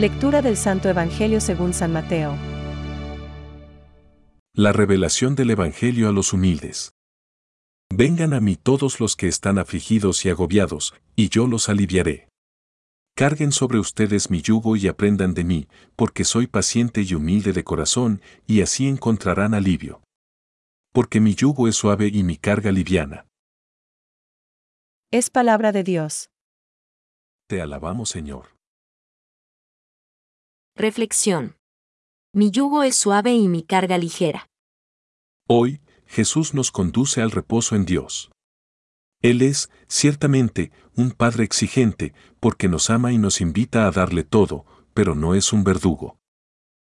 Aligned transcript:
Lectura 0.00 0.40
del 0.40 0.56
Santo 0.56 0.88
Evangelio 0.88 1.42
según 1.42 1.74
San 1.74 1.92
Mateo. 1.92 2.34
La 4.54 4.72
revelación 4.72 5.34
del 5.34 5.50
Evangelio 5.50 6.08
a 6.08 6.12
los 6.12 6.32
humildes. 6.32 6.92
Vengan 7.94 8.32
a 8.32 8.40
mí 8.40 8.56
todos 8.56 8.98
los 8.98 9.14
que 9.14 9.28
están 9.28 9.58
afligidos 9.58 10.24
y 10.24 10.30
agobiados, 10.30 10.94
y 11.16 11.28
yo 11.28 11.46
los 11.46 11.68
aliviaré. 11.68 12.30
Carguen 13.14 13.52
sobre 13.52 13.78
ustedes 13.78 14.30
mi 14.30 14.40
yugo 14.40 14.74
y 14.74 14.88
aprendan 14.88 15.34
de 15.34 15.44
mí, 15.44 15.68
porque 15.96 16.24
soy 16.24 16.46
paciente 16.46 17.02
y 17.02 17.12
humilde 17.12 17.52
de 17.52 17.62
corazón, 17.62 18.22
y 18.46 18.62
así 18.62 18.88
encontrarán 18.88 19.52
alivio. 19.52 20.00
Porque 20.94 21.20
mi 21.20 21.34
yugo 21.34 21.68
es 21.68 21.76
suave 21.76 22.06
y 22.10 22.22
mi 22.22 22.38
carga 22.38 22.72
liviana. 22.72 23.26
Es 25.10 25.28
palabra 25.28 25.72
de 25.72 25.84
Dios. 25.84 26.30
Te 27.48 27.60
alabamos, 27.60 28.08
Señor. 28.08 28.59
Reflexión. 30.80 31.58
Mi 32.34 32.50
yugo 32.50 32.84
es 32.84 32.96
suave 32.96 33.34
y 33.34 33.48
mi 33.48 33.62
carga 33.62 33.98
ligera. 33.98 34.48
Hoy, 35.46 35.82
Jesús 36.06 36.54
nos 36.54 36.70
conduce 36.70 37.20
al 37.20 37.32
reposo 37.32 37.76
en 37.76 37.84
Dios. 37.84 38.30
Él 39.20 39.42
es, 39.42 39.68
ciertamente, 39.88 40.72
un 40.96 41.10
Padre 41.10 41.44
exigente, 41.44 42.14
porque 42.40 42.70
nos 42.70 42.88
ama 42.88 43.12
y 43.12 43.18
nos 43.18 43.42
invita 43.42 43.86
a 43.86 43.90
darle 43.90 44.24
todo, 44.24 44.64
pero 44.94 45.14
no 45.14 45.34
es 45.34 45.52
un 45.52 45.64
verdugo. 45.64 46.16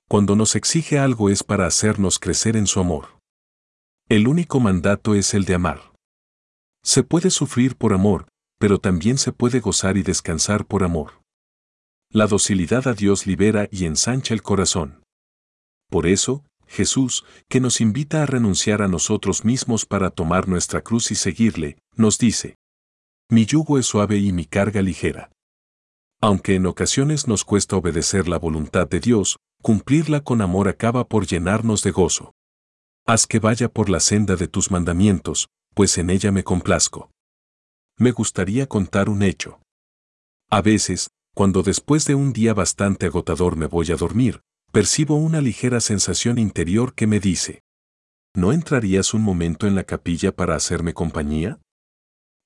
Cuando 0.07 0.37
nos 0.37 0.55
exige 0.55 0.97
algo 0.97 1.29
es 1.29 1.43
para 1.43 1.65
hacernos 1.65 2.19
crecer 2.19 2.55
en 2.55 2.67
su 2.67 2.79
amor. 2.79 3.19
El 4.07 4.29
único 4.29 4.61
mandato 4.61 5.13
es 5.13 5.33
el 5.33 5.43
de 5.43 5.55
amar. 5.55 5.91
Se 6.85 7.03
puede 7.03 7.31
sufrir 7.31 7.75
por 7.75 7.91
amor, 7.91 8.29
pero 8.59 8.77
también 8.79 9.17
se 9.17 9.33
puede 9.33 9.59
gozar 9.59 9.97
y 9.97 10.03
descansar 10.03 10.65
por 10.65 10.85
amor. 10.85 11.22
La 12.13 12.27
docilidad 12.27 12.87
a 12.87 12.93
Dios 12.93 13.25
libera 13.25 13.67
y 13.71 13.85
ensancha 13.85 14.35
el 14.35 14.43
corazón. 14.43 15.03
Por 15.89 16.05
eso, 16.05 16.45
Jesús, 16.67 17.25
que 17.49 17.59
nos 17.59 17.81
invita 17.81 18.21
a 18.21 18.27
renunciar 18.27 18.83
a 18.83 18.87
nosotros 18.87 19.43
mismos 19.43 19.87
para 19.87 20.11
tomar 20.11 20.47
nuestra 20.47 20.81
cruz 20.81 21.09
y 21.09 21.15
seguirle, 21.15 21.79
nos 21.95 22.19
dice, 22.19 22.55
Mi 23.31 23.47
yugo 23.47 23.79
es 23.79 23.87
suave 23.87 24.19
y 24.19 24.31
mi 24.31 24.45
carga 24.45 24.83
ligera. 24.83 25.31
Aunque 26.21 26.53
en 26.53 26.67
ocasiones 26.67 27.27
nos 27.27 27.43
cuesta 27.43 27.77
obedecer 27.77 28.27
la 28.27 28.37
voluntad 28.37 28.87
de 28.87 28.99
Dios, 28.99 29.37
cumplirla 29.63 30.21
con 30.21 30.41
amor 30.41 30.67
acaba 30.67 31.07
por 31.07 31.25
llenarnos 31.25 31.81
de 31.81 31.89
gozo. 31.89 32.31
Haz 33.07 33.25
que 33.25 33.39
vaya 33.39 33.69
por 33.69 33.89
la 33.89 33.99
senda 33.99 34.35
de 34.35 34.47
tus 34.47 34.69
mandamientos, 34.69 35.47
pues 35.73 35.97
en 35.97 36.11
ella 36.11 36.31
me 36.31 36.43
complazco. 36.43 37.09
Me 37.97 38.11
gustaría 38.11 38.67
contar 38.67 39.09
un 39.09 39.23
hecho. 39.23 39.59
A 40.51 40.61
veces, 40.61 41.09
cuando 41.33 41.63
después 41.63 42.05
de 42.05 42.15
un 42.15 42.31
día 42.31 42.53
bastante 42.53 43.07
agotador 43.07 43.55
me 43.55 43.65
voy 43.65 43.91
a 43.91 43.95
dormir, 43.95 44.41
percibo 44.71 45.15
una 45.15 45.41
ligera 45.41 45.79
sensación 45.79 46.37
interior 46.37 46.93
que 46.93 47.07
me 47.07 47.19
dice, 47.19 47.61
¿no 48.35 48.51
entrarías 48.51 49.13
un 49.13 49.21
momento 49.21 49.67
en 49.67 49.75
la 49.75 49.83
capilla 49.83 50.35
para 50.35 50.55
hacerme 50.55 50.93
compañía? 50.93 51.59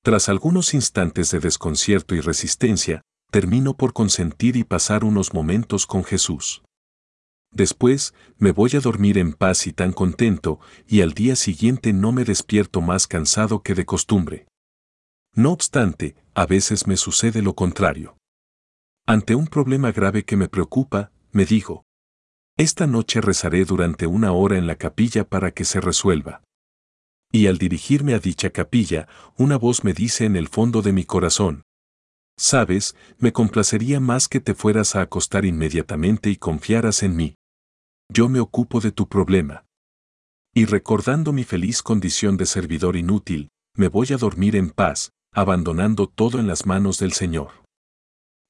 Tras 0.04 0.30
algunos 0.30 0.74
instantes 0.74 1.32
de 1.32 1.40
desconcierto 1.40 2.16
y 2.16 2.22
resistencia, 2.22 3.02
termino 3.30 3.76
por 3.76 3.94
consentir 3.94 4.56
y 4.56 4.64
pasar 4.64 5.04
unos 5.04 5.34
momentos 5.34 5.86
con 5.86 6.04
Jesús. 6.04 6.64
Después, 7.52 8.14
me 8.38 8.52
voy 8.52 8.72
a 8.76 8.80
dormir 8.80 9.18
en 9.18 9.34
paz 9.34 9.68
y 9.68 9.74
tan 9.74 9.92
contento, 9.92 10.60
y 10.88 11.02
al 11.02 11.14
día 11.14 11.36
siguiente 11.36 11.92
no 11.94 12.12
me 12.12 12.24
despierto 12.24 12.82
más 12.82 13.08
cansado 13.08 13.64
que 13.64 13.74
de 13.74 13.86
costumbre. 13.86 14.48
No 15.34 15.52
obstante, 15.52 16.16
a 16.34 16.46
veces 16.46 16.88
me 16.88 16.98
sucede 16.98 17.42
lo 17.42 17.54
contrario. 17.54 18.17
Ante 19.10 19.36
un 19.36 19.48
problema 19.48 19.94
grave 19.94 20.26
que 20.26 20.36
me 20.36 20.50
preocupa, 20.50 21.12
me 21.32 21.46
dijo, 21.46 21.86
esta 22.58 22.88
noche 22.88 23.22
rezaré 23.22 23.64
durante 23.64 24.06
una 24.06 24.34
hora 24.34 24.58
en 24.58 24.68
la 24.68 24.76
capilla 24.76 25.24
para 25.24 25.52
que 25.52 25.64
se 25.64 25.80
resuelva. 25.80 26.44
Y 27.32 27.48
al 27.48 27.58
dirigirme 27.58 28.14
a 28.16 28.20
dicha 28.20 28.50
capilla, 28.50 29.08
una 29.38 29.58
voz 29.58 29.86
me 29.86 29.94
dice 29.94 30.26
en 30.26 30.36
el 30.36 30.50
fondo 30.50 30.82
de 30.82 30.92
mi 30.92 31.06
corazón, 31.06 31.64
Sabes, 32.38 32.98
me 33.18 33.32
complacería 33.32 34.02
más 34.02 34.28
que 34.28 34.42
te 34.42 34.54
fueras 34.54 34.96
a 34.98 35.02
acostar 35.02 35.46
inmediatamente 35.46 36.30
y 36.30 36.36
confiaras 36.36 37.02
en 37.02 37.16
mí. 37.16 37.36
Yo 38.12 38.28
me 38.28 38.42
ocupo 38.42 38.82
de 38.82 38.92
tu 38.92 39.08
problema. 39.08 39.66
Y 40.54 40.66
recordando 40.66 41.32
mi 41.32 41.46
feliz 41.46 41.82
condición 41.82 42.36
de 42.36 42.46
servidor 42.46 42.98
inútil, 42.98 43.48
me 43.74 43.88
voy 43.88 44.08
a 44.12 44.18
dormir 44.18 44.58
en 44.58 44.70
paz, 44.70 45.12
abandonando 45.34 46.08
todo 46.08 46.40
en 46.40 46.48
las 46.48 46.66
manos 46.66 47.00
del 47.00 47.14
Señor. 47.14 47.67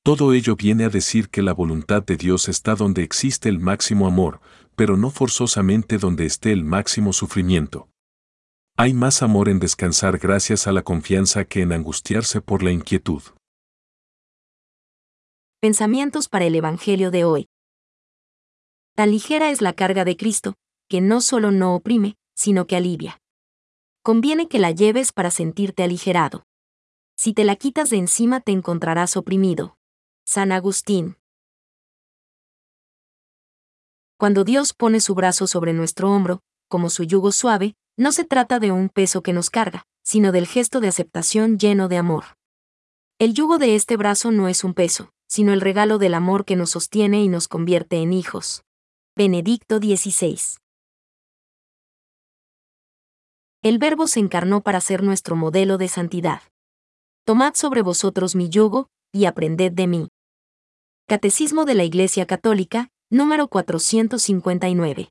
Todo 0.08 0.32
ello 0.32 0.56
viene 0.56 0.86
a 0.86 0.90
decir 0.90 1.28
que 1.28 1.42
la 1.42 1.54
voluntad 1.54 2.02
de 2.02 2.16
Dios 2.16 2.48
está 2.48 2.76
donde 2.76 3.04
existe 3.04 3.50
el 3.50 3.60
máximo 3.60 4.08
amor, 4.08 4.40
pero 4.78 4.96
no 4.96 5.10
forzosamente 5.10 5.98
donde 5.98 6.26
esté 6.26 6.54
el 6.54 6.64
máximo 6.64 7.12
sufrimiento. 7.12 7.90
Hay 8.78 8.94
más 8.94 9.22
amor 9.22 9.50
en 9.50 9.60
descansar 9.60 10.18
gracias 10.18 10.66
a 10.66 10.72
la 10.72 10.82
confianza 10.82 11.44
que 11.44 11.62
en 11.62 11.74
angustiarse 11.74 12.40
por 12.40 12.64
la 12.64 12.72
inquietud. 12.72 13.22
Pensamientos 15.60 16.30
para 16.30 16.46
el 16.46 16.56
Evangelio 16.56 17.12
de 17.12 17.26
hoy. 17.26 17.50
Tan 18.96 19.12
ligera 19.12 19.52
es 19.52 19.62
la 19.62 19.74
carga 19.74 20.06
de 20.06 20.16
Cristo, 20.16 20.54
que 20.88 21.02
no 21.02 21.20
solo 21.20 21.52
no 21.52 21.76
oprime, 21.76 22.16
sino 22.34 22.66
que 22.66 22.78
alivia. 22.78 23.20
Conviene 24.04 24.48
que 24.48 24.60
la 24.60 24.72
lleves 24.72 25.12
para 25.12 25.32
sentirte 25.32 25.84
aligerado. 25.84 26.44
Si 27.18 27.34
te 27.34 27.44
la 27.44 27.58
quitas 27.58 27.90
de 27.90 27.98
encima 27.98 28.40
te 28.40 28.54
encontrarás 28.54 29.18
oprimido. 29.18 29.77
San 30.30 30.52
Agustín. 30.52 31.16
Cuando 34.20 34.44
Dios 34.44 34.74
pone 34.74 35.00
su 35.00 35.16
brazo 35.16 35.48
sobre 35.48 35.72
nuestro 35.72 36.12
hombro, 36.12 36.42
como 36.68 36.90
su 36.90 37.06
yugo 37.06 37.32
suave, 37.32 37.76
no 37.96 38.12
se 38.12 38.26
trata 38.26 38.60
de 38.60 38.74
un 38.74 38.90
peso 38.90 39.24
que 39.24 39.32
nos 39.32 39.50
carga, 39.50 39.86
sino 40.04 40.34
del 40.34 40.46
gesto 40.46 40.82
de 40.82 40.90
aceptación 40.90 41.58
lleno 41.58 41.88
de 41.88 41.96
amor. 41.96 42.26
El 43.20 43.34
yugo 43.34 43.58
de 43.58 43.76
este 43.76 43.96
brazo 43.96 44.32
no 44.32 44.50
es 44.50 44.66
un 44.66 44.74
peso, 44.74 45.12
sino 45.30 45.54
el 45.54 45.62
regalo 45.62 45.98
del 45.98 46.14
amor 46.14 46.44
que 46.44 46.58
nos 46.58 46.72
sostiene 46.72 47.24
y 47.24 47.30
nos 47.30 47.48
convierte 47.48 48.02
en 48.02 48.12
hijos. 48.12 48.64
Benedicto 49.16 49.78
XVI. 49.78 50.38
El 53.64 53.78
Verbo 53.78 54.08
se 54.08 54.20
encarnó 54.20 54.60
para 54.60 54.82
ser 54.82 55.04
nuestro 55.04 55.38
modelo 55.38 55.78
de 55.78 55.88
santidad. 55.88 56.42
Tomad 57.24 57.54
sobre 57.54 57.82
vosotros 57.82 58.36
mi 58.36 58.50
yugo, 58.50 58.90
y 59.14 59.24
aprended 59.24 59.72
de 59.72 59.88
mí. 59.88 60.10
Catecismo 61.10 61.64
de 61.64 61.74
la 61.74 61.86
Iglesia 61.86 62.26
Católica, 62.26 62.90
número 63.10 63.48
459. 63.48 65.08